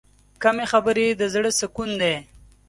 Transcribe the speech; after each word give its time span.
کمې 0.43 0.65
خبرې، 0.71 1.07
د 1.13 1.21
زړه 1.33 1.51
سکون 1.59 1.89
دی. 2.01 2.15